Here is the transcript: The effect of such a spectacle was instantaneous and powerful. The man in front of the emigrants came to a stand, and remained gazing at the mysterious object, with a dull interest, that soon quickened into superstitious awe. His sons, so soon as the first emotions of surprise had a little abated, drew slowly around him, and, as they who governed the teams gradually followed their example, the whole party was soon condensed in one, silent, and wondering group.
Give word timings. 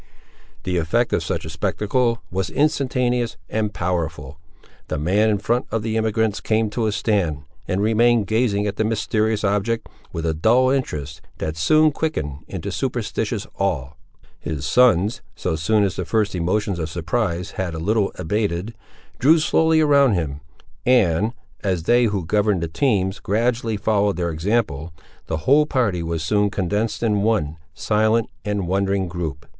The 0.63 0.77
effect 0.77 1.13
of 1.13 1.23
such 1.23 1.45
a 1.45 1.49
spectacle 1.51 2.23
was 2.31 2.49
instantaneous 2.49 3.37
and 3.51 3.71
powerful. 3.71 4.39
The 4.87 4.97
man 4.97 5.29
in 5.29 5.37
front 5.37 5.67
of 5.69 5.83
the 5.83 5.95
emigrants 5.95 6.41
came 6.41 6.71
to 6.71 6.87
a 6.87 6.91
stand, 6.91 7.43
and 7.67 7.81
remained 7.83 8.25
gazing 8.25 8.65
at 8.65 8.77
the 8.77 8.83
mysterious 8.83 9.43
object, 9.43 9.87
with 10.11 10.25
a 10.25 10.33
dull 10.33 10.71
interest, 10.71 11.21
that 11.37 11.55
soon 11.55 11.91
quickened 11.91 12.39
into 12.47 12.71
superstitious 12.71 13.45
awe. 13.59 13.89
His 14.39 14.65
sons, 14.65 15.21
so 15.35 15.55
soon 15.55 15.83
as 15.83 15.97
the 15.97 16.03
first 16.05 16.33
emotions 16.33 16.79
of 16.79 16.89
surprise 16.89 17.51
had 17.51 17.75
a 17.75 17.77
little 17.77 18.11
abated, 18.15 18.73
drew 19.19 19.37
slowly 19.37 19.81
around 19.81 20.15
him, 20.15 20.41
and, 20.83 21.31
as 21.63 21.83
they 21.83 22.05
who 22.05 22.25
governed 22.25 22.61
the 22.61 22.67
teams 22.67 23.19
gradually 23.19 23.77
followed 23.77 24.15
their 24.17 24.31
example, 24.31 24.93
the 25.27 25.45
whole 25.45 25.67
party 25.67 26.01
was 26.01 26.23
soon 26.23 26.49
condensed 26.49 27.03
in 27.03 27.21
one, 27.21 27.57
silent, 27.75 28.31
and 28.43 28.67
wondering 28.67 29.07
group. 29.07 29.45